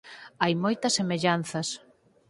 [0.41, 1.67] Hai moitas semellanzas.